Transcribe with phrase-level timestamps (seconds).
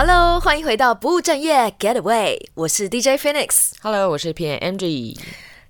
[0.00, 3.72] Hello，欢迎回到不务正业 Getaway，我是 DJ Phoenix。
[3.82, 5.18] Hello，我是 PMG。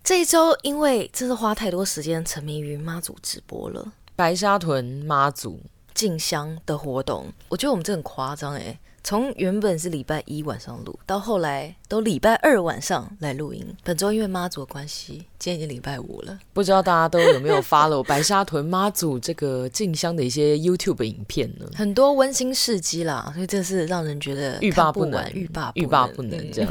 [0.04, 5.62] 这一周因为真的花太多时间沉迷于妈祖直播了，白沙屯妈祖
[5.94, 8.78] 进香的活动，我觉得我们这很夸张哎。
[9.08, 13.66] 从原本是礼拜一晚上录，到后来都礼拜二晚上来录音。
[13.82, 16.38] 本周因为妈祖的关系，今天已经礼拜五了。
[16.52, 21.64] 不知道大家都有没有 follow 白沙屯妈祖这个进香的一些 YouTube 影片呢？
[21.74, 26.70] 很多温馨事迹啦，所以这是让人觉得欲罢不能，欲罢欲罢不能这样。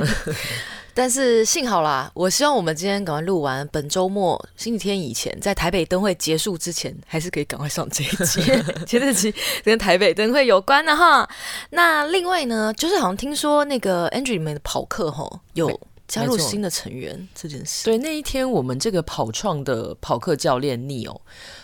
[0.98, 8.42] 但是幸好啦，我希望我们今天赶快录完，本周末星期天以前，在台北灯会结束之前，还是可以赶快上这一集。
[8.88, 9.32] 前这集
[9.64, 11.30] 跟台北灯会有关的哈。
[11.70, 17.86] 那另外呢，就是好像听说那个 Andrew 里面的跑客吼有加入新的成员这件事。
[17.86, 21.16] 对，那一天我们这个跑创的跑客教练 Neil。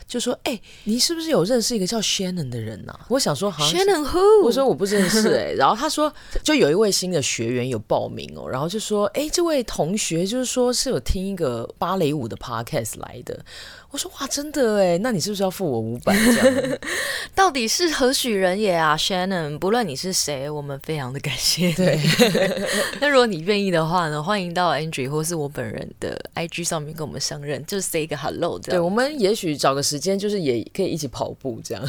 [0.07, 13.39] 就说：“哎、欸，你是不是有认识一个叫 Shannon 的人呐、啊？”我想说：“好像 Shannon who？” 我说：“我不认识。”哎， 然后他说：“就有一位新的学员有报名哦，然后就说：‘哎、欸，这位同学就是说是有听一个芭蕾舞的 podcast 来的。’
[13.91, 16.79] 我说：‘哇，真的哎，那你是不是要付我五百？’这样
[17.35, 19.59] 到底是何许人也啊，Shannon？
[19.59, 21.71] 不论你是谁，我们非常的感谢。
[21.73, 21.99] 对，
[22.99, 28.79] 那如果你愿意的话呢，欢迎到 Andrew 或是我本人的 IG 上面跟我们相认，就是 say 一个 hello 这样。
[28.79, 31.83] 对，我们也许找个时间。”就是也可以一起跑步这样，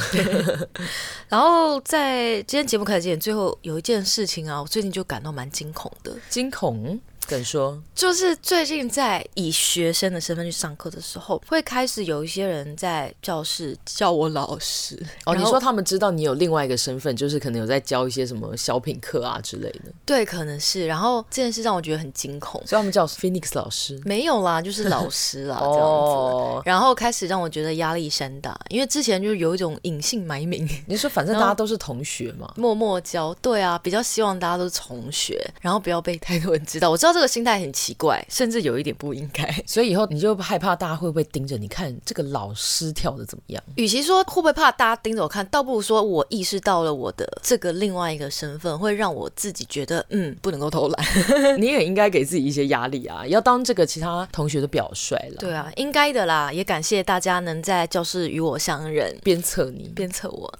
[1.28, 6.98] 然后在今天节目开始之前，最后有一件事情啊，我最近就感到蛮惊恐的，惊恐。
[7.26, 15.00] 敢说，就是最近在以学生的身份去上课的时候，会开始有一些人在教室叫我老师。
[15.24, 19.92] 哦，你说他们知道你有另外一个身份，就是可能有在教一些什么小品课啊之类的。
[20.04, 20.86] 对，可能是。
[20.86, 23.98] 然后这件事让我觉得很惊恐，所以他们叫 Phoenix 老师？
[24.04, 25.80] 没有啦，就是老师啦， 这样子。
[25.80, 26.62] 哦。
[26.64, 30.68] 然后开始让我觉得压力山大，因为之前就有一种隐姓埋名。
[30.86, 33.34] 你说反正大家都是同学嘛，默默教。
[33.40, 36.90] 对啊，比较希望大家都是同学，然后不要被太多人知道。
[36.90, 37.13] 我知道。
[37.14, 43.62] 这个心态很奇怪，甚至有一点不应该， 所以以后你就害怕大家会不会盯着你看这个老师跳的怎么样？
[43.76, 51.06] 与其说会不会怕大家盯着我看，倒不如说我意识到了我的这个另外一个身份，会让我自己觉得嗯，不能够偷懒。
[51.58, 55.36] 你也应该给自己一些压力啊，要当这个其他同学的表率了。
[55.38, 56.52] 对啊，应该的啦。
[56.52, 60.52] 也感谢大家能在教室与我相认，鞭策你，鞭策我。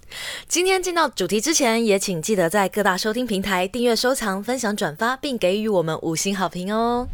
[0.47, 7.07] 今天进到主题之前，也请记得在各大收听平台订阅、收藏、分享、转发，并给予我们五星好好评哦！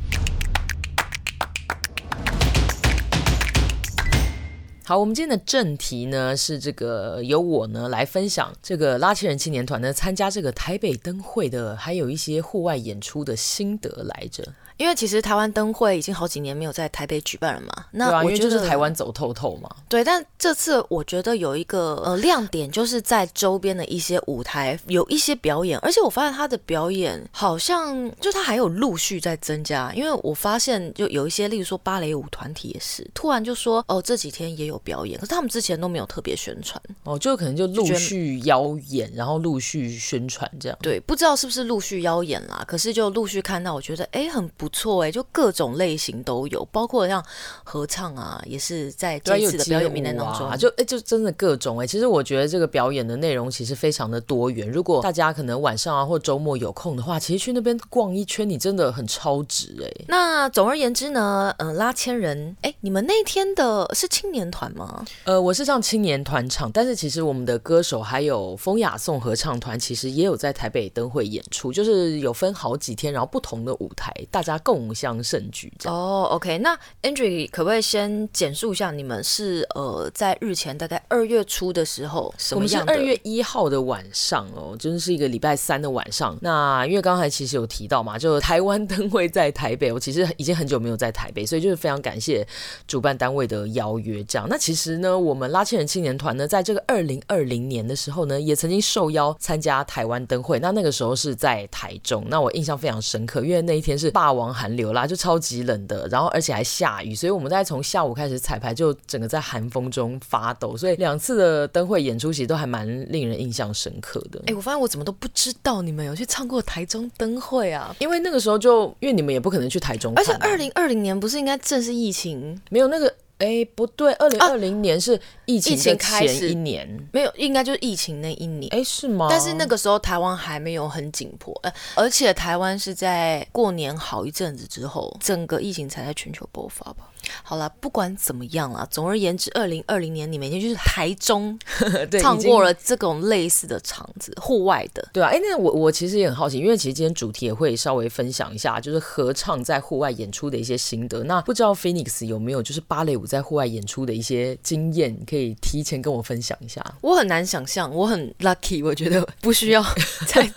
[4.84, 14.44] 好，我们今天的正题呢是这个由我呢来分享这个拉纤人青年团呢参加这个台北灯会的，还有一些户外演出的心得来着。
[14.78, 19.70] 因为其实台湾灯会已经好几年没有在台北举办了嘛，那我觉得就是台湾走透透嘛。
[19.88, 40.78] 对，但这次我觉得有一个呃亮点，就是在周边的一些舞台有一些表演，而且我发现他的表演好像就他还有陆续在增加，因为我发现就有一些，例如说芭蕾舞团体也是突然就说哦这几天也有表演，可是他们之前都没有特别宣传哦，就可能就陆续邀演，然后陆续宣传这样。
[40.82, 44.72] 对，不知道是不是陆续邀演啦，可是就陆续看到，我觉得哎很不。
[44.74, 47.22] 错哎，就各种类型都有，包括像
[47.62, 50.48] 合唱啊，也是在这次的表演名单当中。
[50.48, 51.86] 啊、就哎，就真的各种哎。
[51.86, 54.66] 其实我觉得这个表演的内容其实非常的多元。
[54.72, 60.06] 如果大家可能晚上啊或周末有空的话，其实去那边逛一圈，你真的很超值哎。
[60.08, 65.06] 那总而言之呢，嗯、呃，拉千人，哎，你们那天的是青年团吗？
[65.26, 74.51] 呃，我是上青年团唱，但是其实我们的歌手还有风雅颂合唱团，其实也有在台北灯会演出，就是有分好几天，然后不同的舞台，大家。
[74.60, 82.94] 共襄盛举哦、oh,，OK，那 Andrew 可不可以先简述一下你们是呃在日前大概二月初的时候什么样的？
[82.94, 86.38] 我们是二月一号的晚上哦，真、就是一个礼拜三的晚上。
[86.42, 92.46] 那因为刚才其实有提到嘛，就台湾灯会在台北，我其实已经很久没有在台北，所以就是非常感谢
[92.88, 94.24] 主办单位的邀约。
[94.26, 100.60] 这样，那其实呢，我们拉纤人青年团呢，在这个二零二零年的时候呢，也曾经受邀参加台湾灯会。
[100.60, 104.41] 那那个时候是在台中，那我印象非常深刻，因为那一天是霸王。
[104.48, 110.78] 寒流啦，就超级冷的，然后而且还下雨，所以我们在从下午开始彩排，就整个在寒风中发抖。
[110.78, 114.42] 所以两次的灯会演出其实都还蛮令人印象深刻的。
[114.48, 117.94] 哎，我发现我怎么都不知道你们有去唱过台中灯会啊？
[118.00, 122.58] 因为那个时候就因为你们也不可能去台中，而且二零二零年不是应该正是疫情？
[122.70, 123.14] 没有那个。
[123.44, 125.20] 哎，不对，二零二零年是
[125.56, 128.72] 疫情开始一年没有，应该就是疫情那一年。
[128.74, 129.28] 哎，是吗？
[129.30, 137.08] 但是那个时候台湾还没有很紧迫，呃，而且台湾是在过年好一阵子之后，整个疫情才在全球爆发吧。
[137.44, 141.58] 好了，不管怎么样啦，总而言之，二零二零年你每天就是台中
[142.20, 145.30] 唱过了这种类似的场子，户外的，对啊。
[145.30, 151.24] 哎，那我我其实也很好奇，因为其实今天主题也会稍微分享一下，就是合唱在户外演出的一些心得。
[151.24, 156.84] 那不知道 Phoenix 有没有就是芭蕾舞在户外演出的一些经验，可以提前跟我分享一下？
[157.02, 159.84] 我很难想象，我很 lucky，我觉得不需要
[160.28, 160.50] 在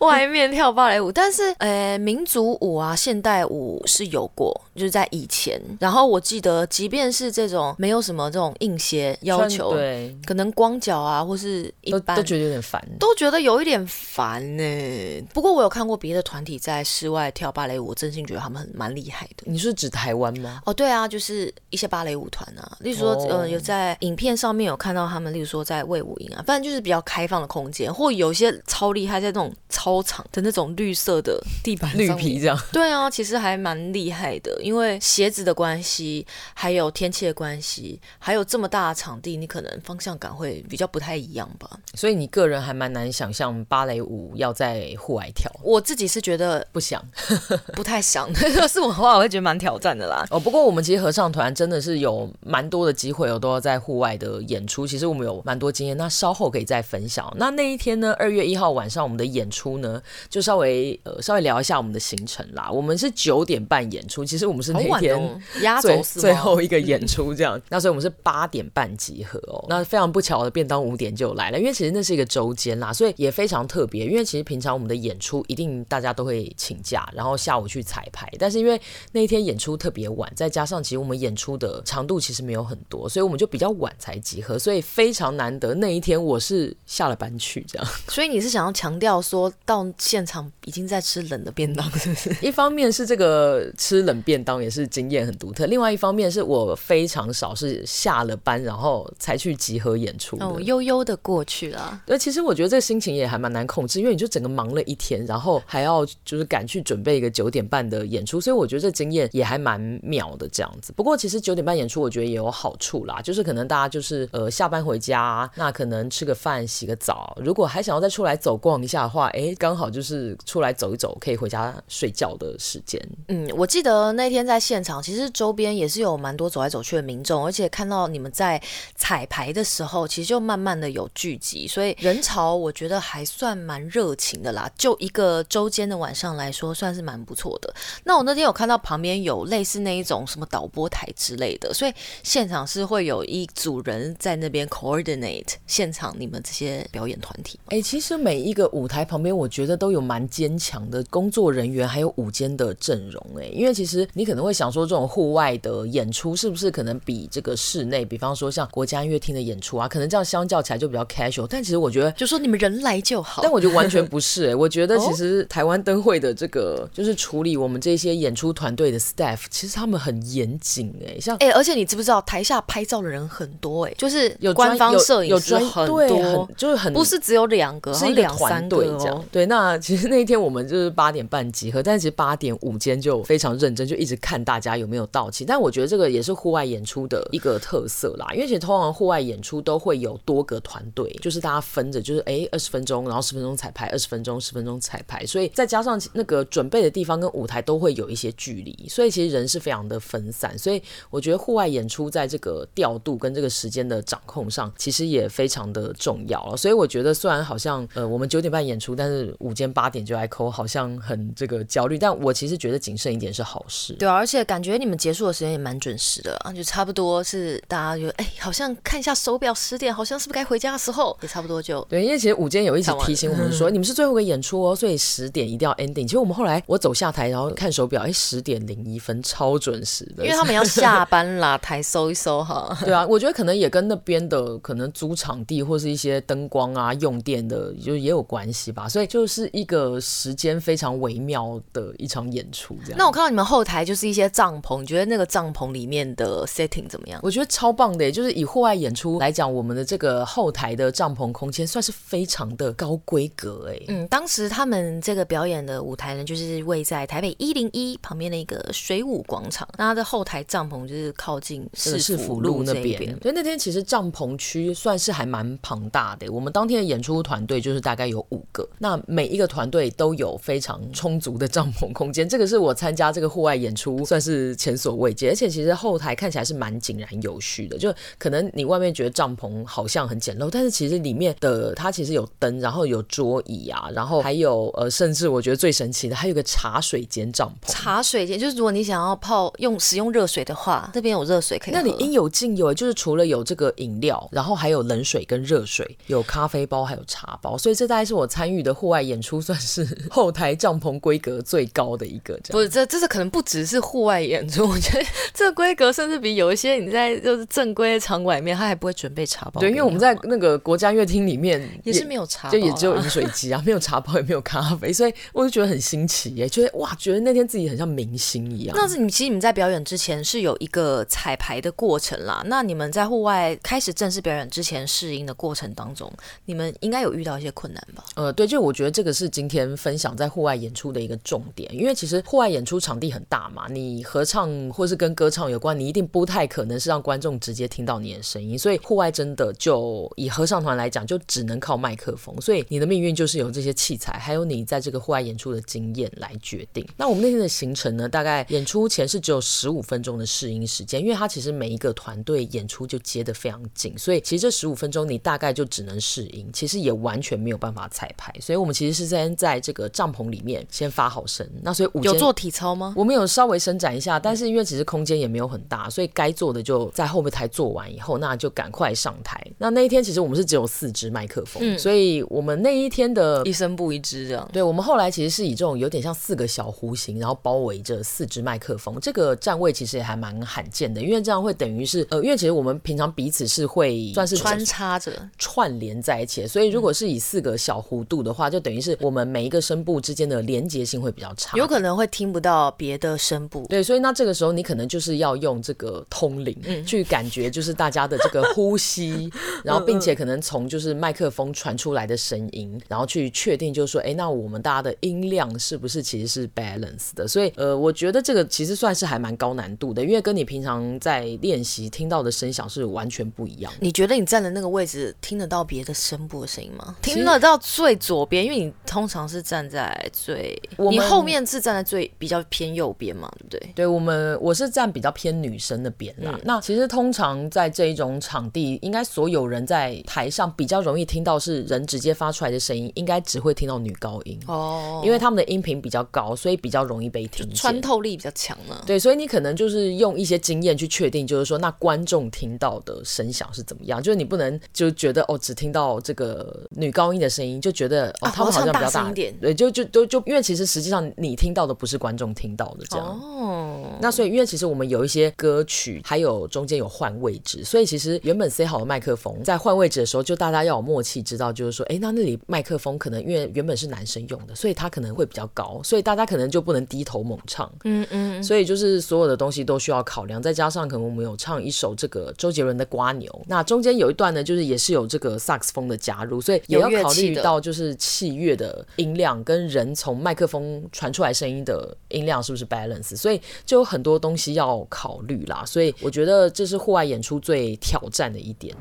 [0.00, 5.60] 外面跳芭蕾舞，但是呃，民族舞啊，现代舞是有过，就是在以前。
[5.80, 15.22] 然后我记得，即便是这种没有什么这种硬鞋要求，对，可能光脚啊，或是一般都，都觉得有点烦，都觉得有一点烦呢。
[15.32, 19.44] 不过我有看过别的团体在室外跳芭蕾舞，我真心觉得他们很蛮厉害的。
[19.46, 20.60] 你是指台湾吗？
[20.66, 32.58] 哦，对啊，就是一些芭蕾舞团啊，例如说，哦、呃，有在影片上面有看到他们，例如说在魏武营啊，反正就是比较开放的空间，或有一些超厉害，在那种操场的那种绿色的地板上，绿皮这样。
[32.72, 36.26] 对啊，其实还蛮厉害的，因为鞋子的关系。
[36.54, 41.68] 还有天气的关系，还有这么大的场地，你可能方向感会比较不太一样吧。
[41.94, 45.50] 所以你个人还蛮难想象芭蕾舞要在户外跳。
[45.62, 47.02] 我自己是觉得不想，
[47.74, 48.28] 不太想。
[48.56, 50.24] 要是我的话，我会觉得蛮挑战的啦。
[50.30, 54.86] 哦，不过我们其实合唱团真的是有蛮多的机会我，都要在户外的演出。
[54.86, 57.32] 其实我们有蛮多经验，那稍后可以再分享。
[57.36, 62.70] 那那一天呢，二月一号晚上我们的演出呢，就稍微呃稍微聊一下我们的行程啦。
[62.70, 65.16] 我们是九点半演出，其实我们是那一天。
[65.62, 69.64] 压轴最后一个演出这样， 那所以我们是八点半集合哦。
[69.68, 74.06] 那非常不巧的，便当五点就来了，因为其实那是一个周间啦，所以也非常特别。
[74.06, 78.30] 因为其实平常我们的演出一定大家都会请假，然后下午去彩排。
[78.38, 78.80] 但是因为
[79.12, 85.74] 那一天演出特别晚，再加上其实我们演出的长度其实没有很多，所以我们就比较晚才集合，所以非常难得。
[85.74, 87.88] 那一天我是下了班去这样。
[88.08, 92.36] 所以你是想要强调说到现场已经在吃冷的便当，是不是？
[92.46, 102.02] 一方面是这个吃冷便当也是经验很独特，另外一方面是我非常少是下了班然后才去集合演出的，悠悠的过去了。
[102.04, 110.92] 对，其实我觉得这个心情也还蛮难控制，因为你就整个忙了一天，然后还要就是赶去准备一个九点半的演出，所以我觉得这经验也还蛮妙的这样子。
[110.96, 123.00] 不过其实九点半演出，我觉得也有好处啦，就是可能可能大家就是呃下班回家，那可能吃个饭、洗个澡，如果还想要再出来走逛一下的话，哎，刚好就是出来走一走，可以回家睡觉的时间。
[123.28, 128.62] 嗯，我记得那天在现场，其实周边也是有蛮多走来走去的民众，而且看到你们在
[128.94, 134.70] 彩排的时候，其实就慢慢的有聚集，所以人潮我觉得还算蛮热情的啦。
[134.76, 137.74] 就一个周间的晚上来说，算是蛮不错的。
[138.04, 147.58] 那我那天有看到旁边有类似那一种什么导播台之类的，所以现场是会有一组人在那边 coordinate 现场你们这些表演团体。
[147.66, 153.24] 哎、欸，其实每一个舞台旁边，我觉得都有蛮坚强的工作人员，还有舞间的阵容。
[153.38, 161.46] 哎，因为其实你可能会想说，这种户外的演出是不是可能比这个室内，比方说像国家音乐厅的演出啊，可能这样相较起来就比较 casual。
[161.48, 163.42] 但其实我觉得，就说你们人来就好。
[163.42, 179.24] 但我觉得完全不是哎、欸，我觉得其实台湾灯会的这个就是处理我们这些演出团队的 staff，其实他们很严谨哎，像哎、欸，而且你知不知道台下拍照的人很多哎、欸，就是有官方摄影师很多，很就是很不是只有两个，是一个团队这样。
[179.30, 185.44] 对，那其实那一天我们就是八点半集合，但其实八点午间就非常认真，就一直看大家有没有到齐。
[185.44, 206.56] 但我觉得这个也是户外演出的一个特色啦，因为其实通常户外演出都会有多个团队，就是大家分着，就是哎二十分钟，然后十分钟彩排，二十分钟十分钟彩排，所以再加上那个准备的地方跟舞台都会有一些距离，所以其实人是非常的分散，所以我觉得户外演出在这个调度跟这个时间的掌控上，其实也非常的重要了。
[206.56, 213.92] 所以我觉得虽然好像呃我们九点半演出，但是午间八点就来扣，好像很这个焦虑，但我其实觉得谨慎一点是好事。
[213.94, 222.04] 对啊，而且感觉你们结束的时间也蛮准时的啊，就差不多是大家就哎，好像看一下手表十点，好像是不是该回家的时候，也差不多就对。
[222.04, 226.04] 因为其实午间有一直提醒我们说， 你们是最后一个演出哦，所以十点一定要 ending。
[226.04, 230.24] 其实我们后来我走下台，然后看手表，哎，十点零一分，超准时的。
[230.24, 232.76] 因为他们要下班啦， 台搜一搜哈。
[232.84, 238.88] 对啊，我觉得可能也跟那边的可能租场地或是一些灯光啊、用电的，就也有关系吧。
[238.88, 242.98] 所以就是一个时间非常微妙的一场演出这样。
[242.98, 247.20] 那我看到你们后台就是一些帐篷，你觉得那个帐篷里面的 setting 怎么样？
[247.22, 253.80] 我觉得超棒的，就是以户外演出来讲，我们的这个后台的帐篷空间算是非常的高规格哎。
[253.88, 263.18] 嗯，当时他们这个表演的舞台呢，就是位在台北一零一旁边的一个水舞广场，那它的后台帐篷就是靠近市府路那边，点。
[263.22, 266.30] 所以那天其实帐篷区算是还蛮庞大的。
[266.30, 272.28] 我们当天的演出团队就是大概有五个，那每一个团队都有非常充足的帐篷空间。
[272.28, 277.78] 这个是我参加这个户外演出算是前所未见，而且其实后台看起来是蛮井然有序的。
[277.78, 287.70] 就可能你外面觉得帐篷好像很简陋，但是其实里面的它其实有灯，然后有桌椅啊，然后还有呃，甚至我觉得最神奇的还有个茶水间帐篷。
[287.72, 291.74] 茶水间就是如果你想要泡用使用热水的话，那边有热水可以。
[291.74, 297.58] 那你应有尽有，就是除了有这个饮料，然后还有冷水跟热水，有咖啡包，还有茶包。
[297.58, 302.38] 所以这大概是我参与的户外演出，算是 后台帐篷规格最高的一个。
[302.50, 309.60] 不是，这这是可能不只是户外演出，我觉得 这个规格甚至比有一些你在就是正规的场馆里面，他还不会准备茶包。
[309.60, 318.76] 对，因为我们在那个国家乐厅里面也， 也是没有茶包，就也只有饮水机啊，没有茶包，也没有咖啡，所以我就觉得很新奇耶，觉得哇，觉得那天自己很像明星一样。
[318.76, 322.42] 那是你其实你们在表演之前是有一个彩排的过程啦。
[322.46, 326.12] 那你们在户外开始正式表演之前试音的过程当中，
[326.44, 328.04] 你们应该有遇到一些困难吧？
[328.14, 346.86] 呃，对，就我觉得这个是今天分享在户外演出的一个重点，因为其实户外演出场地很大嘛，你合唱或是跟歌唱有关，你一定不太可能是让观众直接听到你的声音，所以户外真的就以合唱团来讲，就只能靠麦克风，所以你的命运就是由这些器材，还有你在这个户外演出的经验来决定。
[346.96, 358.32] 那我们那天的行程呢，大概演出前是只有十五分钟的试音时间，因为它其实每一个团队演出就接得非常紧，所以其实这十五分钟你大概就只能试音，其实也完全没有办法彩排。
[358.40, 361.48] 所以我们其实是先在这个帐篷里面先发好声。
[361.62, 362.94] 那所以有做体操吗？
[362.96, 369.40] 我们有稍微伸展一下，但是因为其实空间也没有很大，所以该做的就在后面台做完以后，那就赶快上台。
[369.58, 374.48] 那那一天其实我们是只有四支麦克风，嗯，所以我们那一天的一声不一支这样。
[374.52, 385.12] 对，我们后来其实是以这种有点像四个小弧形，然后包围着四支麦克风，这个站位其实也还蛮罕见的，因为这样会等于是呃，因为其实我们平常彼此是会算是穿插着。
[385.38, 393.66] 串联在一起，所以如果是以四个小弧度的话，就等于是我们每一个声部之间的连接性会比较差，有可能会听不到别的声部。
[393.68, 399.30] 对，所以那这个时候你可能就是要用这个通灵、嗯、去感觉，就是大家的这个呼吸，
[399.62, 407.26] 然后并且可能从就是麦克风传出来的声音，然后去确定就是说，哎，那我们大家的音量是不是其实是 balance 的？
[407.28, 413.72] 所以呃，我觉得这个其实算是还蛮高难度的，因为跟你平常在练习听到的声响是完全不一样。
[413.80, 416.96] 你觉得你站的那个位置听得到别的声部的声音吗？
[417.02, 420.60] 听得到最左边，因为你通常是站在最，
[420.90, 423.72] 你后面是站在最比较偏右边嘛，对不对？
[423.74, 426.32] 对，我们我是站比较偏女生那边啦。
[426.34, 438.82] 嗯、那其实通常在这一种场地，应该所有人在台上比较容易听到是人直接发出来的声音，应该只会听到女高音哦，因为他们的音频比较高，所以比较容易被听，穿透力比较强呢。
[438.86, 453.06] 对，所以你可能就是用一些经验去确定，就是说那观众听到的声响是怎么样，就是你不能就觉得哦，只听到这个女高音的声音，就觉得哦，他们好像比较大，大一点，对，就就都就，就因为其实实际上你听到的不是观众听到的这样。
[453.06, 453.96] 哦。
[454.02, 488.74] 那所以因为其实我们有一些歌曲，还有中间有换位置，所以其实原本塞好的麦克风在换位置的时候，就大家要有默契，知道就是说，哎，那那里麦克风可能因为原本是男生用的，所以他可能会比较高，所以大家可能就不能低头猛唱，嗯嗯，所以就是所有的东西都需要考量，再加上可能我们有唱一首这个周杰伦的《瓜牛》，那中间有一段呢，就是也是有这个萨克斯风的加入，所以也要考虑到就是器乐的音量跟人从麦克风传出来声音的音量是不是 balance，所以就有很多东西要考虑啦，所以我觉得这是户外演出最挑战的一点。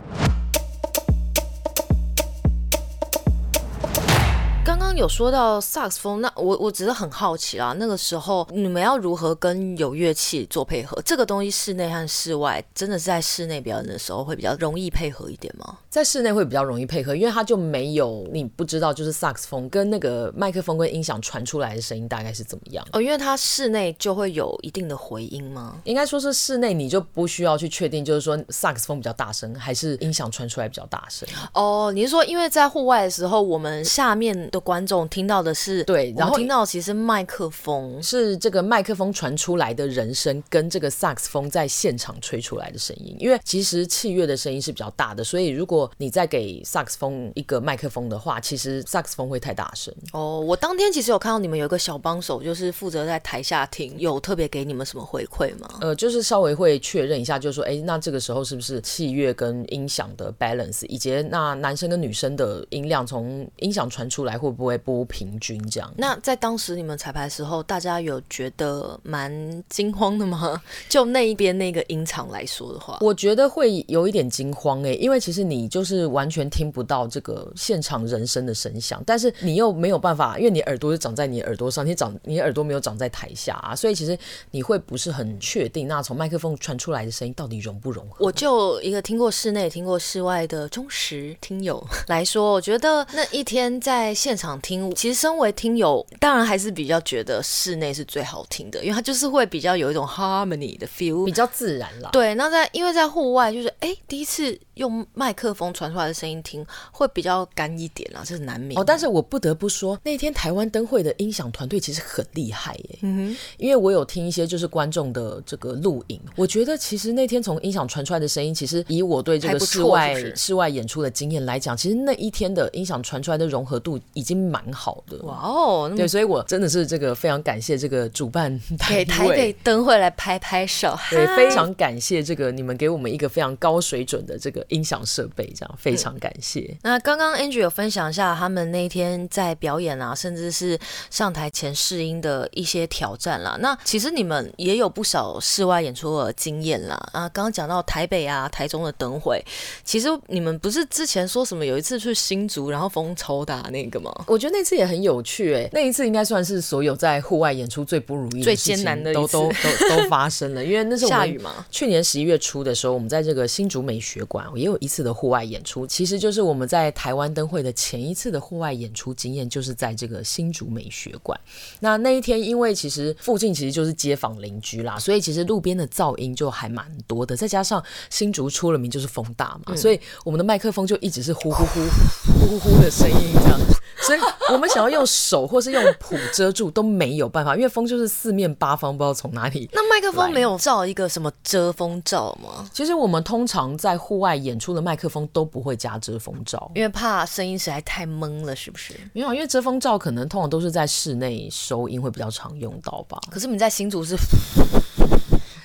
[4.98, 7.76] 有说到萨克斯风，那我我只是很好奇啦。
[7.78, 11.02] 那个时候你们要如何跟有乐器做配合？
[11.04, 15.80] 这个东西室内和室外，真的是在室内表演的时候会比较容易配合一点吗？
[15.96, 23.02] 在室内会比较容易配合，因为它就没有你不知道，就是萨克斯风跟那个麦克风跟音响传出来的声音大概是怎么样哦。
[23.02, 25.80] 因为它室内就会有一定的回音吗？
[25.86, 31.94] 应该说是室内你就不需要去确定，就是说萨克斯风比较大声还是音响传出来比较大声哦。
[31.96, 49.94] 你是说因为在户外的时候，我们下面的观众听到的是对，然后听到其实麦克风是这个麦克风传出来的人声跟这个萨克斯风在现场吹出来的声音，因为其实器乐的声音是比较大的，所以如果果你再给萨克斯风一个麦克风的话，其实萨克斯风会太大声。
[50.14, 55.68] 哦，我当天其实有看到你们有一个小帮手，就是负责在台下听，有特别给你们什么回馈吗？
[55.82, 65.94] 呃，就是稍微会确认一下，就是说，哎，那这个时候是不是器乐跟音响的 balance，以及那男生跟女生的音量从音响传出来会不会不平均这样？
[65.98, 70.62] 那在当时你们彩排的时候，大家有觉得蛮惊慌的吗？
[70.90, 84.18] 就那一边那个音场来说的话，我觉得会有一点惊慌哎，因为其实你就是完全听不到这个现场人声的声响，但是你又没有办法，因为你耳朵是长在你耳朵上，你长你耳朵没有长在台下啊，所以其实
[84.52, 88.26] 你会不是很确定，那从麦克风传出来的声音到底融不融合？
[88.26, 102.12] 我就一个听过室内、听过室外的忠实听友来说，我觉得那一天在现场听，其实身为听友，当然还是比较觉得室内是最好听的，因为它就是会比较有一种 harmony 的 feel，比较自然啦。
[102.14, 108.80] 对，那在因为在户外就是哎，第一次用麦克风传出来的声音听会比较干一点啦，这是难免。
[108.80, 113.00] 哦，但是我不得不说，那天台湾灯会的音响团队其实很厉害耶。
[113.02, 125.18] 嗯哼，因为我有听一些就是观众的这个录影，我觉得其实那天从音响传出来的声音，其实以我对这个室外室外演出的经验来讲，其实那一天的音响传出来的融合度已经蛮好的。
[125.24, 136.62] 哇哦，对，所以我真的是这个非常感谢这个主办给台北灯会来拍拍手，对，非常感谢这个你们给我们一个非常高水准的这个音响设备，这样非常感谢。
[136.62, 140.78] 嗯、那刚刚 Angie 有分享一下他们那天在表演啊，甚至是
[141.10, 143.58] 上台前试音的一些挑战啦。
[143.60, 146.96] 那其实你们也有不少室外演出的经验啦。
[147.14, 149.44] 啊，刚刚讲到台北啊、台中的灯会，
[149.84, 154.12] 其实你们不是之前说什么有一次去新竹，然后风超大那个吗？
[154.28, 161.66] 我觉得那次也很有趣诶、欸，那一次应该算是所有在户外演出最不如意、最艰难的都都都都发生了，因为那是 下雨嘛。
[161.70, 171.40] 去年十一月初的时候，我们在这个新竹美学馆也有一次的户外演出，其实就是我们在台湾灯会的前一次的户外演出经验，就是在这个新竹美学馆。
[171.80, 177.36] 那那一天，因为其实附近其实就是街坊邻居啦，所以其实路边的噪音就还蛮多的。
[177.36, 181.80] 再加上新竹出了名就是风大嘛，嗯、所以我们的麦克风就一直是呼呼呼
[182.50, 183.60] 呼呼呼的声音这样。
[184.02, 184.20] 所以
[184.52, 189.68] 我们想要用手或是用谱遮住都没有办法，因为风就是四面八方，不知道从哪里。
[189.74, 192.70] 那麦克风没有罩一个什么遮风罩吗？
[192.72, 198.94] 其实我们通常在户外演出的麦克风都不会加遮风罩，因为怕声音实在太闷了，是不是？
[199.12, 203.20] 没有，因为遮风罩可能通常都是在室内收音会比较常用到吧。
[203.30, 204.16] 可是你在新竹是。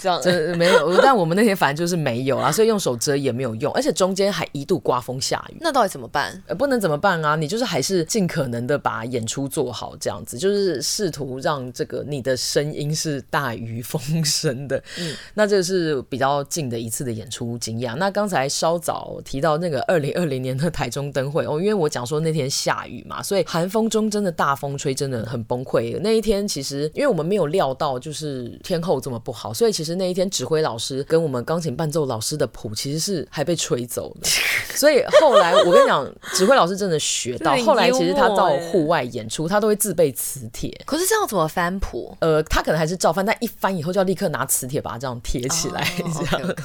[0.00, 5.58] 这样这没有，但我们那天反正就是没有啊，所以用手遮也没有用，而且中间还一度刮风下雨。
[5.60, 6.42] 那到底怎么办？
[6.46, 7.36] 呃，不能怎么办啊？
[7.36, 14.82] 你就是还是尽可能的把演出做好，这样子就是试图让这个你的声音是大于风声的。
[14.98, 17.94] 嗯，那这是比较近的一次的演出经验。
[17.98, 26.00] 那刚才稍早提到那个二零二零年的台中灯会哦，因为我讲说那天下雨嘛，所以寒风中真的大风吹，真的很崩溃。
[26.00, 29.89] 那一天其实因为我们没有料到就是天后这么不好，所以其实。
[29.94, 34.28] 那一天，指挥老师跟我们钢琴伴奏老师的谱其实是还被吹走的，
[34.76, 40.70] 所以后来我跟你讲，指挥老师真的学到，后来其实他到户外演出，他都会自备磁铁。
[40.86, 42.16] 可是这样怎么翻谱？
[42.20, 46.48] 呃，他可能还是照翻，但一翻以后就要立刻拿磁铁把它这样贴起来， 这样。
[46.48, 46.56] Oh.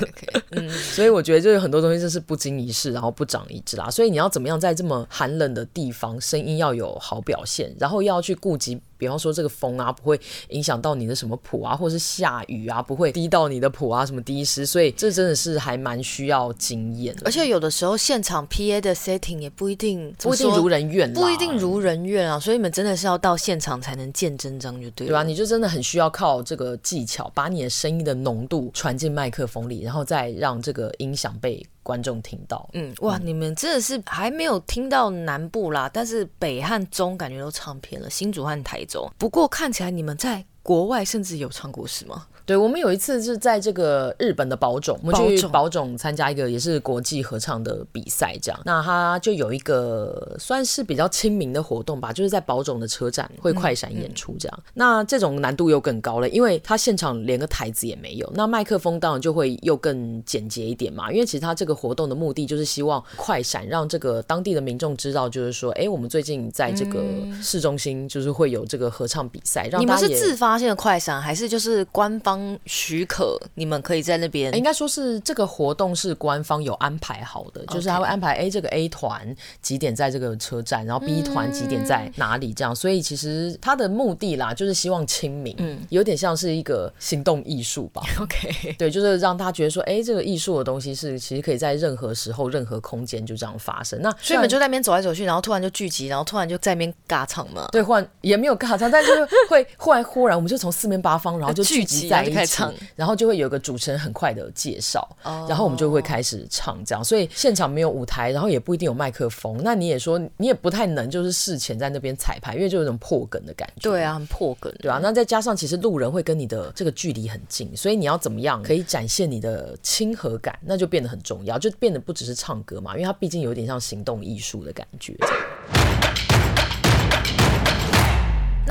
[0.52, 3.90] 嗯， 所以我觉得就是很多东西就是不经一事，然后不长一智啦。
[3.90, 8.82] 所以你要怎么样在这么寒冷的地方，声音要有好表现，然后要去顾及。
[8.98, 17.16] 比方说这个风啊，不会影响到你的什么谱啊，或是下雨啊，不会滴到你的谱啊，什么滴湿，所以这真的是还蛮需要经验。
[17.24, 25.14] 而且有的时候现场 PA 的 setting 也不一定不一定如人愿，不一定如人愿啊，所以你们真的是要到现场才能见真章，就对了。
[25.14, 31.66] 对啊，你就真的很需要靠这个技巧，把你的声音的浓度传进麦克风里，然后再让这个音响被。
[31.86, 39.08] 观众听到，嗯，哇，你们真的是还没有听到南部啦，但是北和中感觉都唱偏了，新竹和台中。
[39.20, 42.26] 不过看起来你们在国外甚至有唱过，是吗？
[42.46, 54.60] 对，我们有一次是在这个日本的宝冢，我们去宝冢参加一个也是国际合唱的比赛，这样，那他就有一个算是比较亲民的活动吧，就是在宝冢的车站会快闪演出这样。
[54.60, 61.12] 嗯嗯、那这种难度又更高了，因为他现场连个台子也没有，那麦克风当然就会又更简洁一点嘛。
[61.12, 67.04] 因为其实他这个活动的目的就是希望快闪，让这个当地的民众知道，就是说，哎，我们最近在这个
[67.42, 69.82] 市中心就是会有这个合唱比赛，让。
[69.82, 72.35] 你们是自发性的快闪，还是就是官方？
[72.36, 74.54] 方许可，你们可以在那边。
[74.56, 82.76] 应该说是这个活动是官方有安排好的，就是他会安排 A 这个 A 团几点在这个车站，然后 B 团几点在哪里这样。
[82.76, 88.02] 所以其实他的目的啦，就是希望亲民，嗯，有点像是一个行动艺术吧。
[88.20, 94.02] OK，对，就是让他觉得说，哎，这个艺术的东西是其实可以在任何时候、任何空间就这样发生。
[94.02, 97.68] 那所以你们就在那边走来走去，然后突然就聚集，然后突然就在那边尬唱嘛。
[97.72, 99.12] 对，忽然也没有尬唱，但是
[99.50, 102.64] 会忽然忽然我们就从四面八方，然后就 聚集在一起，
[102.96, 107.04] 然后就会有个主持人很快的介绍，然后我们就会开始唱这样。
[107.04, 109.60] 所以现场没有舞台，然后也不一定有麦克风。
[109.64, 113.90] 那你也说你也不太能就是事前在那边彩排，因为就有种破梗的感觉。
[113.90, 115.00] 对啊，很破梗，对啊。
[115.02, 125.16] 那再加上其实路人会跟你的这个距离很近，所以你要怎么样可以展现你的亲和感，那就变得很重要，就变得不只是唱歌嘛，因为它毕竟有点像行动艺术的感觉。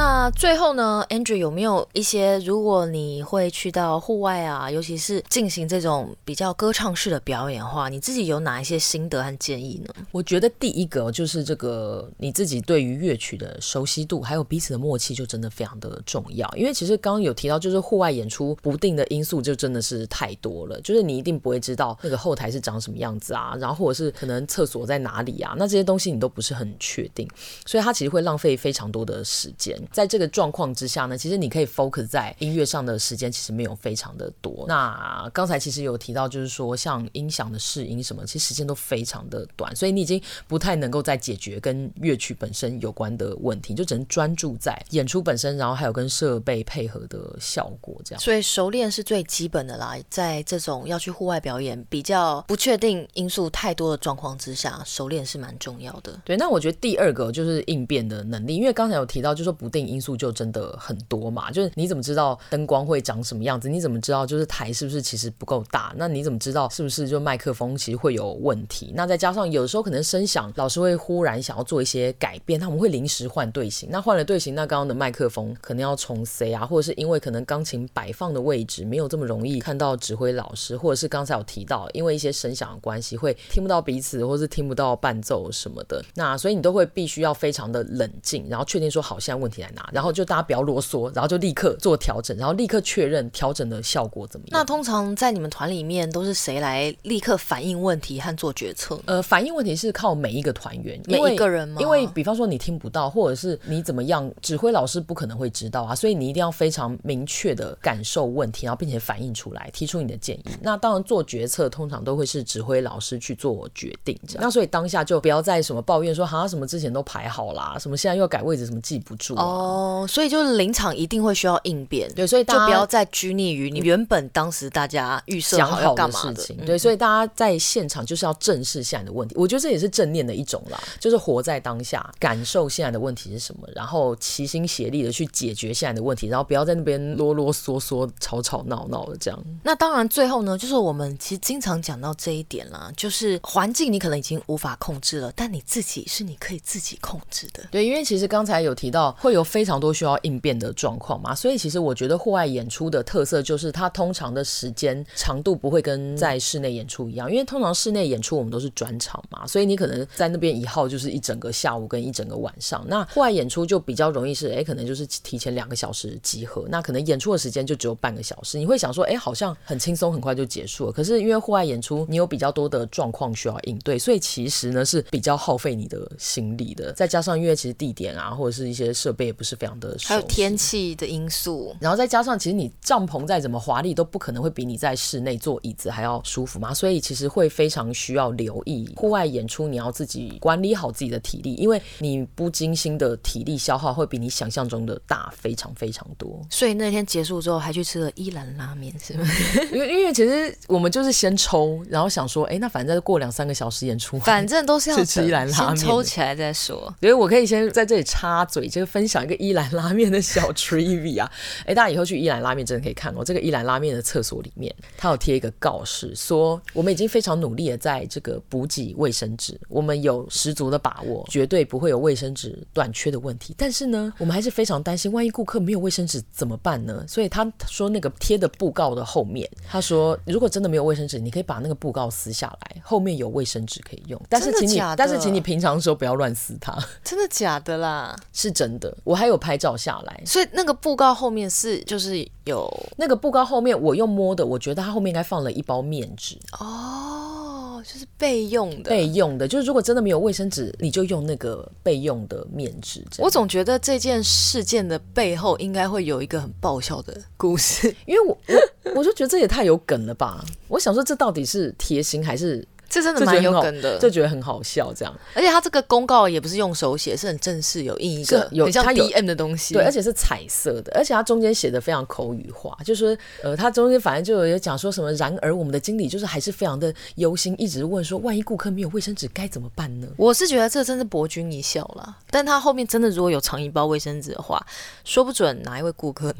[0.06, 9.94] 那最后呢，Andrew 有没有一些，如果你会去到户外啊，尤其是进行这种比较歌唱式的表演的话，你自己有哪一些心得和建议呢？
[10.12, 16.46] 我觉得第一个就是这个你自己对于乐曲的熟悉度，还有彼此的默契，就真的非常的重要。
[16.54, 27.26] 因为其实刚刚有提到，就是户外演出不定的因素就真的是太多了，就是你一定不会知道那个后台是长什么样子啊，然后或者是可能厕所在哪里啊，那这些东西你都不是很确定，
[27.64, 29.74] 所以它其实会浪费非常多的时间。
[29.94, 34.64] 在这个状况之下呢，其实你可以 focus 在音乐上的时间其实没有非常的多。
[34.66, 48.20] 那刚才其实有提到，就是说像音响的试音什么，其实时间都非常的短，所以你已经不太能够再解决跟乐曲本身有关的问题，就只能专注在演出本身，然后还有跟设备配合的效果这样。
[48.20, 56.20] 所以熟练是最基本的啦，在这种要去户外表演比较不确定因素太多的状况之下，熟练是蛮重要的。
[56.24, 60.14] 对，那我觉得第二个就是应变的能力，因为刚才有提到，就是说不定因素。
[60.14, 63.68] 就真的很多嘛，就是你怎么知道灯光会长什么样子？
[63.68, 65.92] 你怎么知道就是台是不是其实不够大？
[65.96, 68.92] 那你怎么知道是不是就麦克风其实会有问题？
[68.94, 73.88] 那再加上有的时候可能声响老师会忽然想要做一些改变，他们会临时换队形。
[73.90, 86.04] 那换了队形，那刚刚的麦克风可能要重塞啊，或者是因为可能钢琴摆放的位置没有这么容易看到指挥老师，或者是刚才有提到因为一些声响的关系会听不到彼此，或是听不到伴奏什么的。
[86.14, 90.14] 那所以你都会必须要非常的冷静，然后确定说好现在问题在哪，然后。
[90.14, 94.60] 就大家不要啰嗦，然后就立刻做调整，然后立刻确认调整的效果怎么样。
[94.60, 98.96] 那通常在你们团里面都是谁来立刻反映问题和做决策？
[99.06, 101.80] 呃，反映问题是靠每一个团员，每一个人吗？
[101.80, 110.44] 因为比方说你听不到，或者是你怎么样，指挥老师不可能会知道啊，所以你一定要非常明确的感受问题，然后并且反映出来，提出你的建议。
[110.62, 114.44] 那当然做决策通常都会是指挥老师去做决定，这样。
[114.44, 119.44] 那所以当下就不要再什么抱怨说好像什么之前都排好啦，什么现在又改位置，什么记不住啊。
[119.44, 119.63] 哦，
[120.08, 126.56] 所以就是临场一定会需要应变，对，所以大家就不要再拘泥于你原本当时大家预设好要干嘛的事情。
[126.64, 129.34] 对，所以大家在现场就是要正视现在的问题。
[129.36, 139.44] 我觉得这也是正念的一种啦，就是活在当下，感受现在的问题是什么，然后齐心协力的去解决现在的问题，然后不要在那边啰啰嗦嗦、吵吵闹闹的这样。
[139.62, 147.62] 那当然，最后呢，就是我们其实经常讲到这一点啦，就是环境你可能已经无法控制了，但你自己是你可以自己控制的。
[147.70, 150.74] 对，因为其实刚才有提到会有非常多需要应变的。
[150.74, 162.84] 状况嘛，所以其实我觉得户外演出的特色就是它通常的时间长度不会跟在室内演出一样，因为通常室内演出我们都是转场嘛，所以你可能在那边一耗就是一整个下午跟一整个晚上。
[162.88, 168.58] 那户外演出就比较容易是，哎，可能就是提前两个小时集合，那可能演出的时间就只有半个小时。
[168.58, 170.92] 你会想说，哎，好像很轻松，很快就结束了。
[170.92, 176.92] 可是因为户外演出，你有比较多的状况需要应对，所以其实呢是比较耗费你的心力的。
[176.92, 180.54] 再加上因为其实地点啊或者是一些设备不是非常的还有天。
[180.56, 186.72] 气的因素，然后再加上，其实你帐篷再怎么华丽，都不可能会比你在室内坐椅子还要舒服嘛。
[186.72, 196.40] 所以其实会非常需要留意户外演出，你要自己管理好自己的体力，因为你不精心的体力消耗会比你想象中的大非常非常多。
[196.48, 199.26] 所以那天结束之后，还去吃了伊兰拉面，是吗？
[199.72, 206.94] 因为因为其实我们就是先抽，然后想说，哎，那反正再过两三个小时演出，反正都是要吃伊兰拉面，抽起来再说。
[207.00, 210.44] 所以我可以先在这里插嘴，就是分享一个伊兰拉面的小。
[210.54, 211.28] Trivia，
[211.66, 213.24] 哎，大家以后去伊兰拉面真的可以看哦。
[213.24, 223.54] 这个伊兰拉面的厕所里面，它有贴一个告示，说我们已经非常努力的在这个补给卫生纸，我们有十足的把握，绝对不会有卫生纸短缺的问题。
[223.58, 227.04] 但是呢，我们还是非常担心，万一顾客没有卫生纸怎么办呢？
[227.08, 234.20] 所以他说那个贴的布告的后面，他说如果真的没有卫生纸，你可以把那个布告撕下来，后面有卫生纸可以用。
[234.28, 236.78] 但是请你，但是请你平常的时候不要乱撕它。
[237.02, 238.16] 真的假的啦？
[238.32, 238.96] 是真的。
[239.02, 239.34] 我还有。
[239.34, 240.22] 有拍照下来。
[240.24, 246.38] 所以那个布告后面是就是有那个布告后面，我用摸的，我觉得它后面应该放了一包面纸。
[246.60, 253.04] 哦，就是备用的，备用的，就是如果真的没有卫生纸，你就用那个备用的面纸。
[253.18, 258.38] 我总觉得这件事件的背后应该会有一个很爆笑的故事，因为我
[258.84, 260.44] 我 我就觉得这也太有梗了吧！
[260.68, 262.64] 我想说，这到底是贴心还是？
[262.88, 265.14] 这真的蛮有梗的，就觉得很好笑，这样。
[265.34, 269.74] 而且他这个公告也不是用手写，是很正式，有印一个有像 DM 的东西。
[269.74, 275.12] 对，而且是彩色的，而且他中间写的非常口语化，就是呃，他中间反正就有讲说什么。
[275.14, 280.08] 然而，我们的经理就是还是非常的忧心，一直问说，万一顾客没有卫生纸该怎么办呢？
[280.16, 282.16] 我是觉得这真是博君一笑了。
[282.30, 284.64] 但他后面真的如果有藏一包卫生纸的话，
[285.04, 286.34] 说不准哪一位顾客。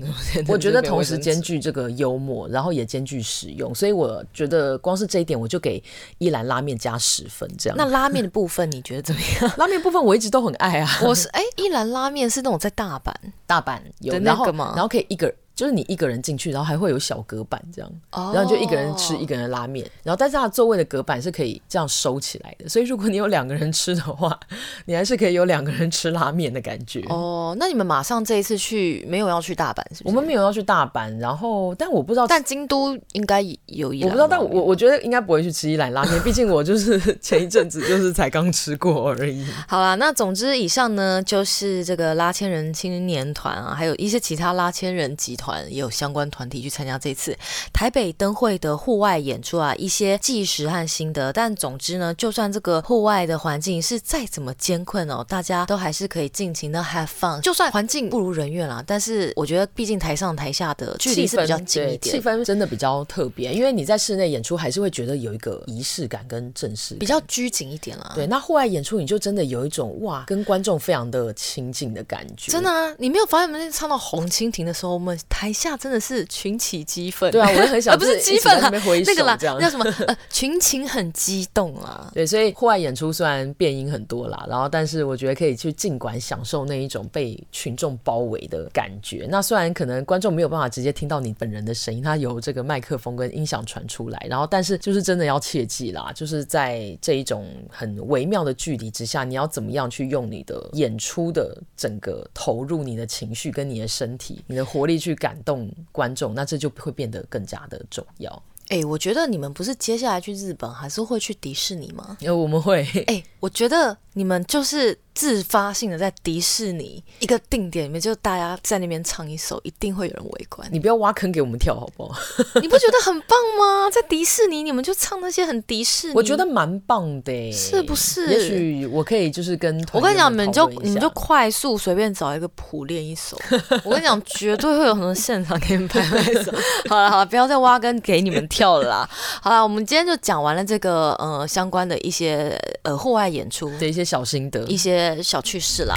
[0.48, 5.82] 我觉得同时兼具这个幽默，然后也兼具实用，所以我觉得光是这一点，我就给
[6.18, 7.76] 一兰拉面加十分这样。
[7.78, 9.52] 那拉面的部分你觉得怎么样？
[9.56, 10.88] 拉面部分我一直都很爱啊。
[11.02, 13.12] 我是哎，一兰拉面是那种在大阪，
[13.46, 14.72] 大阪有那个吗？
[14.74, 15.32] 然后可以一个。
[15.54, 18.34] 就是你一个人进去，然后还会有小隔板这样，oh.
[18.34, 24.38] 然后就一个人吃一个人的拉面，然后但是它的座位的隔板是可以这样收起来的，所以如果你有两个人吃的话，
[24.86, 27.00] 你还是可以有两个人吃拉面的感觉。
[27.10, 30.14] 哦，oh, 那你们马上这一次去没有要去大阪是不是？
[30.16, 39.46] 我们没有要去大阪，然后但我不知道，但京都应该有一，我不知道，但我我觉得应该不会去吃一兰拉面，毕竟我就是前一阵子就是才刚吃过而已。
[39.68, 46.24] 好啦，那总之以上呢就是这个拉千人青年团啊，还有一些其他拉千人集团也有相关。
[46.30, 47.36] 团体去参加这次
[47.72, 51.32] 台北灯会的户外演出啊，一些纪实和心得。
[51.32, 57.40] 但总之呢，就算这个户外的环境是再怎么艰困哦，大家都还是可以尽情的 have fun。
[57.42, 63.52] 就算环境不如人愿啦，但是我觉得毕竟台上台下的距离是比较近一点，气氛真的比较特别。
[63.52, 68.12] 因为你在室内演出还是会觉得有一个仪式感跟正式，比较拘谨一点啦。
[68.14, 72.50] 对，那户外演出你就真的有一种哇，跟观众非常的亲近的感觉。
[72.50, 76.24] 真的啊，你没有发现我们那唱到红蜻蜓的时候，我们台下真的是。
[76.26, 79.84] 群起激愤，对啊，我也很 想，不是激愤啊，那个啦，叫什么？
[80.06, 82.10] 呃，群情很激动啊。
[82.14, 89.26] 对，所以户外演出虽然变音很多啦，然后但是我觉得可以去尽管享受那一种被群众包围的感觉。
[89.28, 108.30] 那虽然可能观众没有办法直接听到你本人的声音，它由这个麦克风跟音响传出来，然后但是就是真的要切记啦，就是在这一种很微妙的距离之下，你要怎么样去用你的演出的整个投入你的情绪跟你的身体、你的活力去感动观观众，那这就会变得更加的重要。
[108.68, 112.18] 哎、欸，我觉得你们不是接下来去日本，还是会去迪士尼吗？
[112.20, 112.82] 因为我们会。
[113.06, 114.98] 哎、欸，我觉得你们就是。
[115.14, 120.68] 自发性的在迪士尼一个定点里面，就大家在那边唱一首，一定会有人围观。
[120.72, 122.18] 你不要挖坑给我们跳好不好？
[122.60, 123.88] 你不觉得很棒吗？
[123.92, 128.26] 在迪士尼，你们就唱那些很迪士尼，我觉得蛮棒的，是不是？
[128.26, 133.38] 也许我可以就是跟我跟你讲，你们就你们就快速随便找一个谱练一首。
[133.86, 136.50] 我跟你讲，绝对会有很多现场给你们拍那首。
[136.90, 139.08] 好了好了，不要再挖坑给你们跳了啦。
[139.40, 145.14] 好了，我们今天就讲完了这个呃相关的一些呃户外演出的一些小心得，一些。
[145.22, 145.96] 小趣事啦，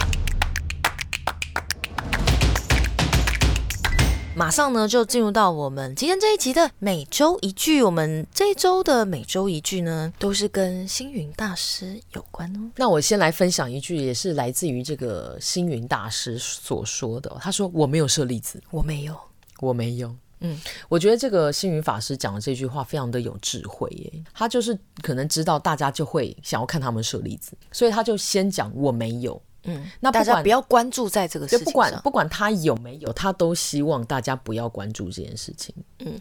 [4.36, 7.84] 马上呢就进入到我们今天这一集的每周一句。
[7.84, 12.72] 我们这一周的每周一句呢，都是跟星云大师有关哦。
[12.76, 17.36] 那我先来分享一句，也是来自于这个星云大师所说的。
[17.42, 19.16] 他说：“我没有舍利子，我没有，
[19.60, 20.58] 我没有。”嗯，
[20.90, 24.24] 我觉得这个星云法师讲的这句话非常的有智慧耶。
[24.34, 29.42] 他就是可能知道大家就会想要看他们舍利子，所以他就先讲我没有。
[29.68, 35.76] 嗯，那大家不要关注在这个事情上，不管不管他有没有，他都希望大家不要关注这件事情。
[36.00, 36.20] 嗯，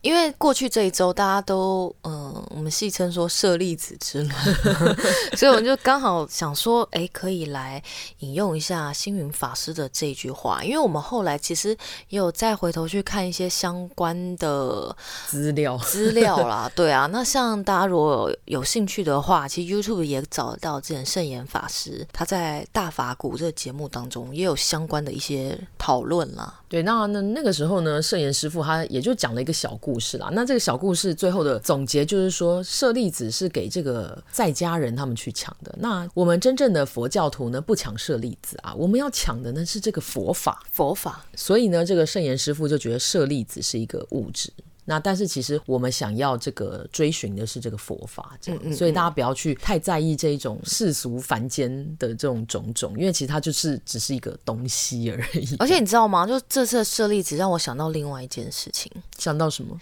[0.00, 4.44] 因为过去这一周大家都嗯、呃，我们戏称说舍利子之乱，
[5.36, 7.82] 所以我们就刚好想说，哎，可以来
[8.20, 11.76] 引用一下星云法师的这一句话，因为我们后来其实
[12.08, 16.70] 也有再回头去看一些相关的资料资料啦。
[16.74, 26.60] 对啊，那像大家如果有兴趣的话，其实 YouTube 也找得到之前圣严法师他在大法鼓这个节目当中也有相关的一些讨论啦。
[26.68, 30.28] 对，那那那个时候呢，圣严师傅他也就讲了一个小故事啦。
[30.32, 35.74] 那这个小故事最后的总结就是说，舍利子是给这个在家人他们去抢的。
[35.78, 40.62] 那我们真正的佛教徒呢，不抢舍利子啊，我们要抢的呢是这个佛法。
[40.70, 41.24] 佛法。
[41.34, 44.52] 所以呢，这个圣严师傅就觉得舍利子是一个物质。
[44.88, 51.68] 那但是其实我们想要这个追寻的是这个佛法，这样，嗯嗯嗯，所以大家不要去太在意这一种世俗凡间
[51.98, 55.56] 的这种种种，因为其实它就是只是一个东西而已。
[55.58, 56.26] 而且你知道吗？
[56.26, 59.76] 就这次的舍利子让我想到另外一件事情，想到什么？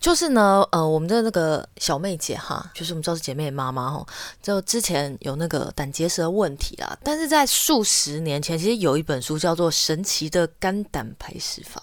[0.00, 4.04] 就是呢，呃，我们的那个小妹姐哈，就是我们知道是姐妹妈妈哈，
[4.42, 11.82] 就之前有那个胆结石的问题啊，但是在数十年前，其实有一本书叫做《神奇的肝胆排石法》。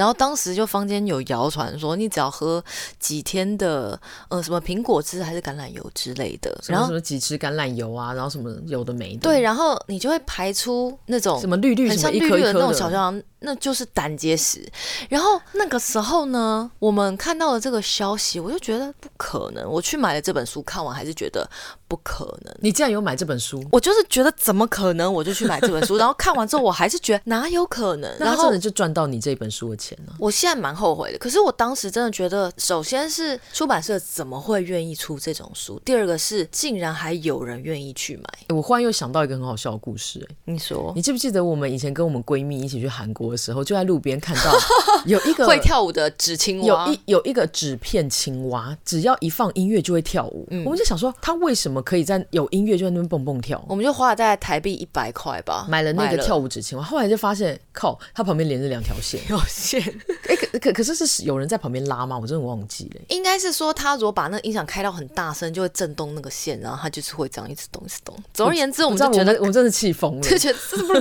[0.00, 2.64] 然后当时就坊间有谣传说，你只要喝
[2.98, 14.66] 几天的呃什么苹果汁还是橄榄油之类的，然后什么几支橄榄油啊，然后什么有的没的，对，然后你就会排出那种什么绿绿很像绿绿的那种小象，那就是胆结石。
[15.08, 19.70] 然后那个时候呢，我们看到了这个消息，我就觉得不可能。
[19.70, 21.48] 我去买了这本书，看完还是觉得
[21.88, 22.54] 不可能。
[22.60, 23.64] 你竟然有买这本书？
[23.72, 25.96] 我就是觉得怎么可能，我就去买这本书。
[25.98, 28.16] 然后看完之后，我还是觉得哪有可能？
[28.18, 30.14] 然后真的就赚到你这本书的钱了。
[30.18, 35.80] 我现在蛮后悔的，可是我当时真的觉得，首先是出版社怎么会愿意出这种书？
[35.84, 38.24] 第二个是竟然还有人愿意去买。
[38.48, 44.52] 我忽然又想到一个很好笑的故事，哎，你说，你记不记得我们以前跟我们闺蜜一起去韩国的时候，就在路边看到
[45.06, 50.46] 有一个会跳舞的纸青蛙，有一有一个纸片青蛙，只要一放音乐就会跳舞。
[50.50, 53.62] 嗯，我们就想说，他为什么可以在有音乐就在那边蹦蹦跳？
[53.68, 56.84] 我们就花了大概台币一百块吧，买了那个跳舞纸青蛙。
[56.84, 59.80] 后来就发现，靠，它旁边连着两条线， 有线。
[60.28, 62.18] 哎，可可可是是有人在旁边拉吗？
[62.18, 63.00] 我真的忘记了。
[63.08, 68.16] 应该是说，他如果把那个音响开到很大声，就会震动那个线，然后他就是会这样一直动，一直动。
[68.34, 71.00] 总而言之，我们就觉得，我们真的气疯了，就觉得这是不是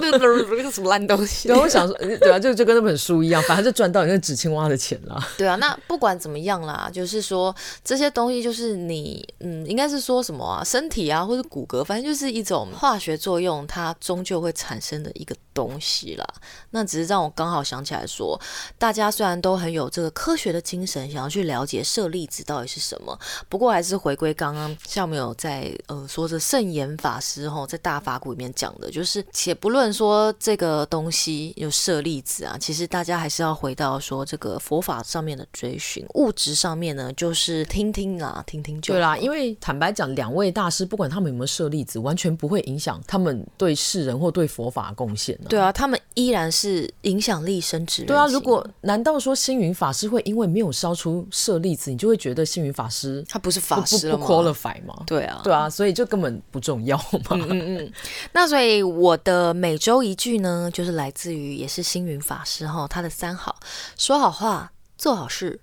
[0.64, 1.48] 个什么烂东西？
[1.50, 5.20] 然后，我想说，对啊，就就跟那本书一样，反正就赚到你那纸青蛙的钱了。
[5.38, 16.26] 对啊，那不管怎么样啦，就是说这些东西，就是你，嗯，应该是说什么啊，身体啊，或者骨骼，反正就是一种化学作用，它终究会产生的一个东西啦。
[16.72, 18.40] 那只是让我刚好想起来说，
[18.78, 39.18] 大家虽然都很有这个科学的精神，想要去了解舍利子到底是什么，不过还是回归刚刚，像我们有在呃说着圣严法师吼，在大法鼓里面讲的，就是且不论说这个东西有舍利子啊，其实大家还是要回到说这个佛法上面的追寻，物质上面呢，就是听听啦，听听就对啦。
[39.18, 45.38] 因为坦白讲，两位大师不管他们有没有设例子，完全不会影响他们对世人或对佛法的贡献。
[45.48, 48.04] 对啊，他们依然是影响力深植。
[48.06, 54.26] 对啊，如果难道说星云法师会因为没有烧出舍利子，你就会觉得星云法师他不是法师了吗？
[54.26, 55.04] 不 qualify 吗？
[55.06, 57.32] 对啊，对啊，所以就根本不重要嘛。
[57.32, 57.94] 嗯嗯嗯。
[58.32, 63.60] 那所以我的每周一句呢，就是来自于也是星星云法师哈，他的三好：
[63.98, 65.60] 说好话，做好事。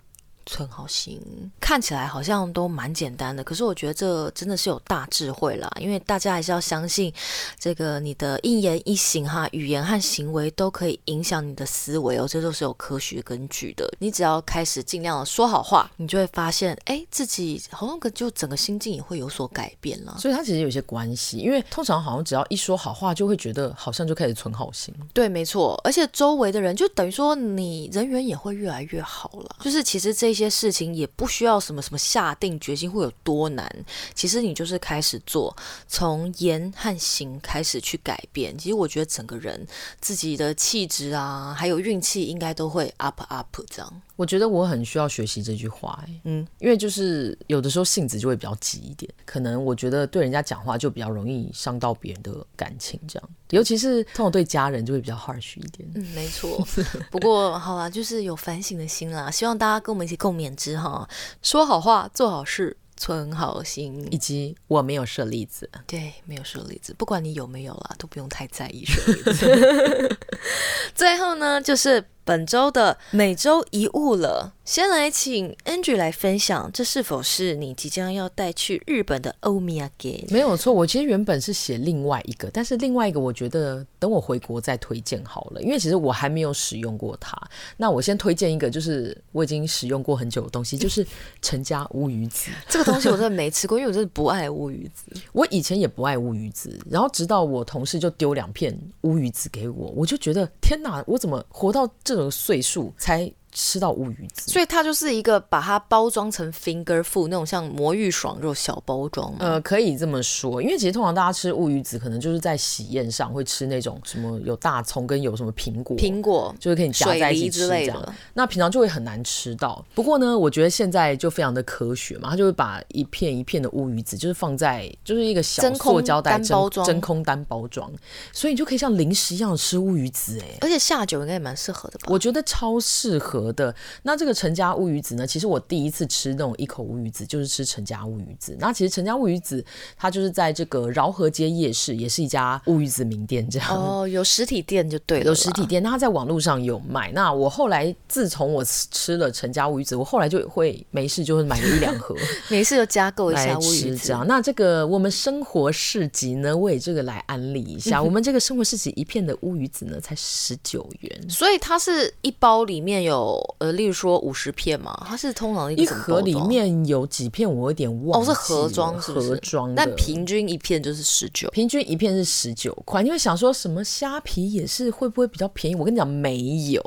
[0.47, 1.21] 存好心，
[1.61, 5.69] 看起来好像都蛮简单的，可是我觉得这真的是有大智慧啦。
[5.81, 7.13] 因为大家还是要相信，
[7.59, 13.93] 这个你的一言一行哈，语言和行为都可以影响你的思维哦，这都是有科学根据的。
[13.99, 20.17] 你只要开始尽量的说好话，你就会发现，哎，自己好像就整个心境也会有所改变了。
[20.21, 24.95] 所以它其实有些关系，因为通常好像只要一说好话，就会觉得好像就开始存好心。
[25.13, 29.57] 对，没错，而且周围的人就等于说你人缘也会越来越好了。
[29.61, 30.36] 就是其实这。
[30.37, 33.67] 一些事情也不需要什么什么下定决心会有多难，
[34.15, 35.57] 其实你就是开始做，
[35.89, 38.57] 从言和行开始去改变。
[38.59, 39.67] 其实我觉得整个人
[39.99, 44.03] 自己的气质啊，还有运气应该都会 up up 这样。
[44.17, 55.87] 我觉得我很需要学习这句话，欸，嗯，因为就是有的时候性子就会比较急一点，可能我觉得对人家讲话就比较容易伤到别人的感情，这样，尤其是通常对家人就会比较 harsh 一点。
[55.95, 56.67] 嗯，没错。
[57.13, 61.07] 不过好啦，就是有反省的心啦，希望大家跟我们一起共勉之哈，
[61.43, 70.19] 说好话，做好事，存好心，以及我没有舍利子，对，没有舍利子，不管你有没有啦，都不用太在意舍利子。
[70.95, 72.03] 最后呢，就是。
[72.27, 80.27] 本周的每周一物了，先来请 Andrew 来分享，这是否是你即将要带去日本的欧米亚给？
[80.29, 87.41] 没有错，我其实原本是写另外一个，但是另外一个我觉得等我回国再推荐好了，因为其实我还没有使用过它。
[87.77, 91.07] 那我先推荐一个，就是我已经使用过很久的东西， 就是
[91.41, 92.51] 陈家乌鱼子。
[92.69, 95.05] 这个东西我真的没吃过，因为我真的不爱乌鱼子。
[95.33, 102.16] 我以前也不爱乌鱼子，然后直到我同事就丢两片乌鱼子给我，我就觉得天哪，我怎么活到这？
[102.17, 103.31] 这个岁数才。
[103.59, 109.35] 吃到乌鱼子，所以它就是一个把它包装成 finger food 那种像魔芋爽肉小包装。
[109.39, 118.15] 呃，可以这么说，因为其实通常大家吃乌鱼子，可能就是在喜宴上会吃那种什么有大葱跟有什么苹果，苹果就是可以夹在一起吃这样。
[118.35, 119.83] 那平常就会很难吃到。
[119.95, 127.91] 不过呢，我觉得现在就非常的科学嘛，它就会把一片一片的乌鱼子，就是放在就是一个小塑胶袋真空真空单包装，
[128.35, 130.59] 所以你就可以像零食一样吃乌鱼子哎、欸。
[130.61, 132.09] 而且下酒应该也蛮适合的吧？
[132.11, 133.46] 我觉得超适合。
[133.47, 133.75] 盒的。
[134.03, 138.57] 那这个陈家乌鱼子呢，其实我第一次吃那种一口乌鱼子，就是吃陈家乌鱼子。
[138.59, 139.65] 那其实陈家乌鱼子，
[139.97, 143.69] 它就是在这个饶河街夜市，也是一家乌鱼子名店，这样。
[143.71, 145.83] 哦，有实体店就对了，有实体店。
[145.83, 147.13] 那它在网络上有卖。
[147.13, 152.15] 那我后来自从我吃了陈家乌鱼子，我后来就会没事就会买个一两盒，
[152.49, 154.09] 没事就加购一下乌鱼子。
[154.09, 168.21] 这样，那这个我们生活市集呢，为这个来安利一下，我们这个生活市集一片的乌鱼子呢，才十九元，所以它是一包里面有呃，例如说五十片嘛，它是通常一,一盒里面有几片，我有点忘。
[168.21, 173.03] 哦，是盒装，是盒装，但平均一片就是十九，平均一片是十九块。
[173.03, 175.75] 你会想说什么虾皮也是会不会比较便宜？
[175.75, 176.39] 我跟你讲，没
[176.71, 176.81] 有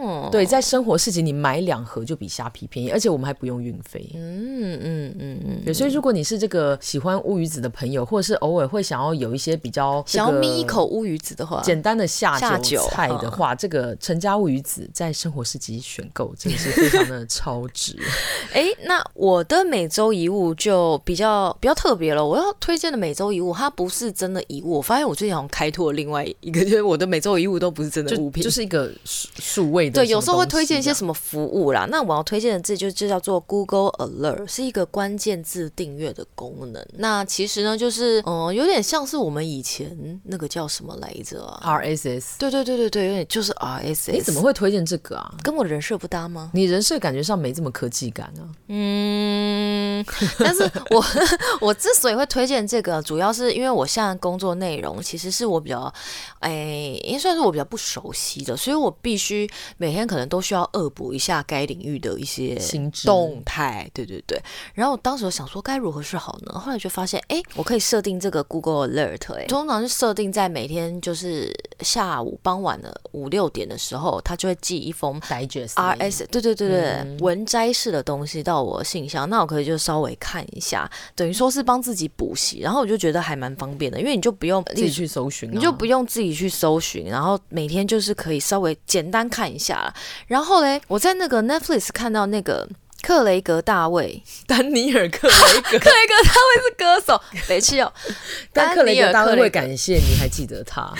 [0.00, 0.28] 哦。
[0.30, 4.10] 对，在生活市集你买两盒就比虾皮便宜，而且我们还不用运费。
[4.14, 5.62] 嗯嗯嗯嗯。
[5.64, 17.96] 对，所以如果你是这个喜欢乌鱼子的朋友，或者是偶尔会想要有一些比较想要抿一口乌鱼子的话，简单的下酒菜的话，这个陈家乌鱼子在生活市集选购真的是非常的超值。
[18.52, 22.24] 哎，那我的每周遗物就比较比较特别了。
[22.24, 24.78] 我要推荐的每周遗物，它不是真的遗物。
[24.78, 30.00] 我发现我最近好像开拓了另外一个，就是我的每周遗物都不是真的物品，就，就是一个数数位的。
[30.00, 31.86] 对，有时候会推荐一些什么服务啦。
[31.90, 36.84] 那我要推荐的字就就叫做 Google Alert，是一个关键字订阅的功能。
[36.94, 42.38] 那其实呢，就是嗯、呃，有点像是我们以前那个叫什么来着啊？RSS。
[42.38, 44.12] 对对对对对，有点就是 RSS。
[44.12, 45.34] 你怎么会推荐这个啊？
[45.42, 46.50] 跟我人设不搭吗？
[46.54, 48.46] 你人设感觉上没这么科技感啊。
[48.68, 50.04] 嗯，
[50.38, 51.04] 但是我
[51.60, 55.92] 我之所以会推荐这个，主要是因为我现在工作内容其实是我比较，
[56.38, 62.56] 哎，应该算是我比较不熟悉的，所以我必须每天可能都需要恶补一下该领域的一些
[63.04, 63.90] 动态。
[63.92, 64.40] 对对对。
[64.74, 66.58] 然后我当时想说该如何是好呢？
[66.58, 75.18] 后来就发现，哎，我可以设定这个 Google Alert，哎，通常是设定在每天就是下午傍晚的五六点的时候，它就会寄一封
[75.48, 89.92] Digest RS，对对对对，嗯、文摘式的东西到我信箱，那我可以就稍微看一下，等于说是帮自己补习，然后我就觉得还蛮方便的，因为你就不用自己去搜寻、啊，你就不用自己去搜寻，然后每天就是可以稍微简单看一下，
[90.26, 92.68] 然后嘞，我在那个 Netflix 看到那个。
[93.02, 97.92] 克雷格大卫，丹尼尔克雷格， 克雷格大卫是歌手， 没气哦。
[98.52, 100.92] 但克雷格大卫会感谢你还记得他。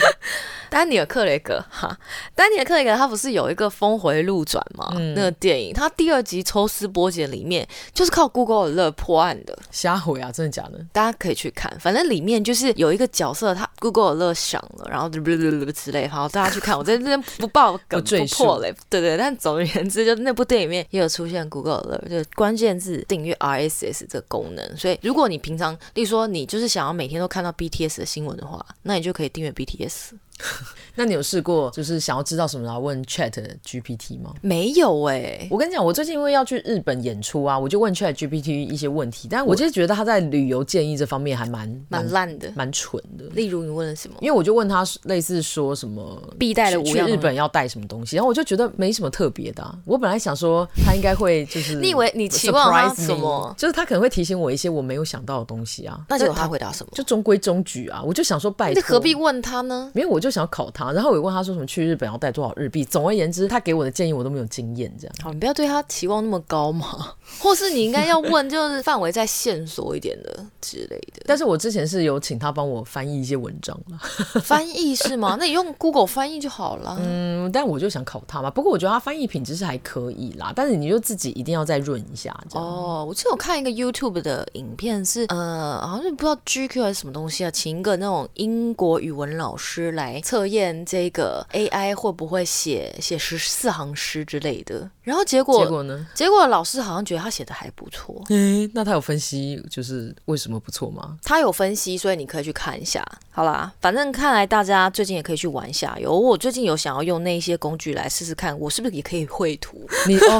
[0.69, 1.97] 丹尼尔·克雷格哈，
[2.35, 4.87] 丹尼尔·克雷格他不是有一个峰回路转吗？
[4.95, 9.57] 嗯、那个电影，他第二集抽丝剥茧里面就是靠 Google Alert 破案的。
[9.71, 10.79] 瞎回啊，真的假的？
[10.93, 16.77] 大家可以去看，反正里面就是有一个角色，他 Google Alert 响了，然后之类，好，大家去看。
[16.77, 19.17] 我在这边不爆梗不破雷，对，对对。
[19.17, 24.77] 但总而言之，就那部电影里面也有出现 Google Alert，就关键字订阅 RSS 这个功能。
[24.77, 30.11] 所以如果你平常，例如说你就是想要每天都看到 BTS 的新闻的话，那你就可以订阅 BTS。
[30.95, 33.31] 那你有试过就是想要知道什么然后问 Chat
[33.65, 34.33] GPT 吗？
[34.41, 43.25] 没有哎、欸，我跟你讲，我最近因为要去日本演出啊，我就问 Chat GPT 一些问题，但我就是觉得他在旅游建议这方面还蛮蛮烂的，蛮蠢的。
[43.31, 44.15] 例如你问了什么？
[44.19, 49.77] 因为我就问他类似说什么必带的，去日本要带什么东西，然后我就觉得没什么特别的、啊。
[49.85, 53.55] 我本来想说他应该会就是，你以为你期望他什么？
[53.57, 55.99] 就是他可能会提醒我一些我没有想到的东西啊。
[56.09, 56.91] 那结果他回答什么？
[56.93, 58.01] 就中规中矩啊。
[58.03, 59.91] 我就想说拜托，你何必问他呢？
[59.95, 61.09] 因为，我就想要考他，然后。
[61.09, 62.85] 我有问他说什么去日本要带多少日币？
[62.85, 64.93] 总而言之，他给我的建议我都没有经验。
[64.99, 67.13] 这样，好，你不要对他期望那么高嘛。
[67.41, 71.23] 或是你应该要问，就是范围再线索一点的之类的。
[71.25, 73.97] 但是我之前是有请他帮我翻译一些文章了。
[74.41, 75.35] 翻译是吗？
[75.39, 76.95] 那你用 Google 翻译就好了。
[76.99, 78.51] 嗯，但我就想考他嘛。
[78.51, 80.53] 不过我觉得他翻译品质是还可以啦。
[80.55, 82.35] 但是你就自己一定要再润一下。
[82.53, 91.09] 哦，我记得我看一个 YouTube 的影片是，呃，好像是不知道 GQ 还是什么东西啊，请一个那种英国语文老师来测验这。
[91.09, 94.89] 个 AI 会不会写写十四行诗之类的？
[95.09, 96.07] 然后结果结果呢？
[96.13, 98.23] 结果老师好像觉得他写的还不错。
[98.29, 101.17] 诶，那他有分析就是为什么不错吗？
[101.23, 103.03] 他有分析，所以你可以去看一下。
[103.31, 105.97] 好啦，反正看来大家最近也可以去玩一下。
[105.99, 109.81] 有我最近有想要用那一些工具来试试看，我是不是也可以绘图？
[110.07, 110.39] 你哦，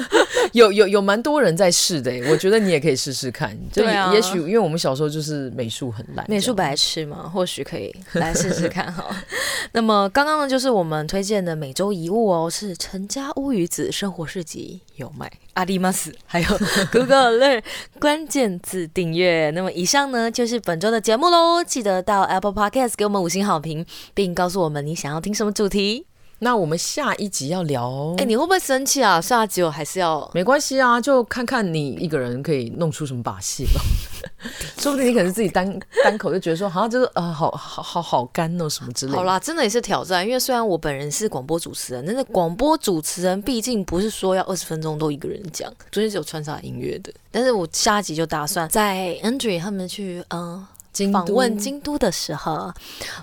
[0.52, 3.56] 有有有蛮多人在试的，我觉得你也可以试试看。
[3.72, 9.04] 就也，啊、也许因为我们小时候就是美术很烂，美术白痴嘛，或许可以来试试看哈。
[9.72, 10.10] 那么。
[10.12, 16.46] 刚刚呢，就是我们推荐的每周一物哦，是陈家乌与子生活市集有卖阿里玛斯，还有
[16.92, 17.62] Google Alert
[17.98, 19.50] 关键字订阅。
[19.50, 21.62] 那么以上呢，就是本周的节目喽。
[21.64, 26.09] 记得到 Apple Podcast 给我们五星好评，并告诉我们你想要听什么主题。
[26.42, 29.20] 那我们下一集要聊，哎、欸，你会不会生气啊？
[29.20, 33.80] 下一集我还是要，没关系啊，就看看你一个人可以弄出什么把戏吧。
[34.78, 39.18] 说不定你可能自己单单口就觉得说，好像就是呃，好好好好干哦，什么之类的。
[39.18, 47.12] 好啦，真的也是挑战，因为虽然我本人是广播主持人，但是广播主持人毕竟不是说要二十分钟都一个人讲，中间是有穿插音乐的。
[47.30, 50.40] 但是我下一集就打算在 Andre 他们去嗯。
[50.40, 50.68] 呃
[51.12, 52.72] 访问京都的时候，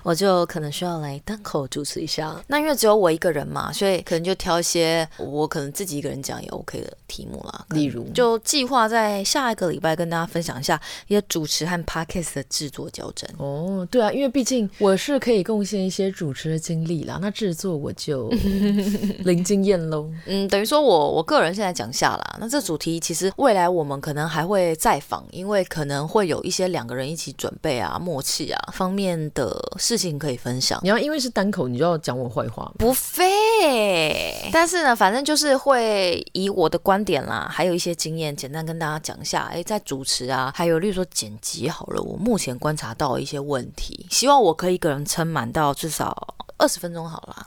[0.02, 2.34] 我就可能需要来单口主持一下。
[2.46, 7.66] 那因为只有我一个人嘛，所以可能就挑一些我可能自己一个人讲也 OK 的题目啦。
[7.70, 13.28] 例如，就计划在下一个礼拜跟大家分享一下一些主持和 Podcast 的制作交战。
[13.36, 18.28] 哦，对啊，因为毕竟我是可以贡献一些主持的经历啦，那制作我就
[19.24, 20.10] 零经验喽。
[20.26, 22.36] 嗯，等于说我我个人现在讲下啦。
[22.40, 27.67] 那这主题其实未来我们可能还会再访，因为可能会有一些两个人一起准备。
[27.68, 30.80] 备啊，默契啊方面的事情可以分享。
[30.82, 32.72] 你要因为是单口，你就要讲我坏话？
[32.78, 34.48] 不费。
[34.50, 39.50] 但是呢，反正就是会以我的观点啦，还有一些经验，简单跟大家讲一下。
[39.52, 46.34] 哎，在主持啊，还有例如说剪辑好了，我目前观察到一些问题，希望我可以一个人撑满到至少。
[46.60, 47.46] 二十分钟好了，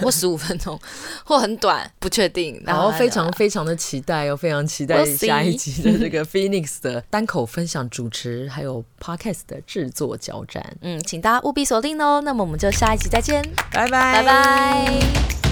[0.00, 0.78] 或十五分钟，
[1.26, 2.62] 或很短，不确定。
[2.64, 10.64] 然后非常非常的期待哦，非常期待下一集的这个 Phoenix 的单口分享主持，还有 Podcast 的制作交战。
[10.80, 12.22] 嗯，请大家务必锁定哦。
[12.24, 15.51] 那么我们就下一集再见，拜拜，拜拜。